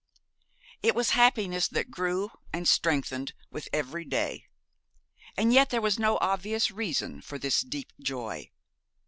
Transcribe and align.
It 0.81 0.95
was 0.95 1.11
happiness 1.11 1.67
that 1.67 1.91
grew 1.91 2.31
and 2.51 2.67
strengthened 2.67 3.33
with 3.51 3.69
every 3.71 4.03
day; 4.03 4.47
and 5.37 5.53
yet 5.53 5.69
there 5.69 5.79
was 5.79 5.99
no 5.99 6.17
obvious 6.21 6.71
reason 6.71 7.21
for 7.21 7.37
this 7.37 7.61
deep 7.61 7.93
joy. 7.99 8.49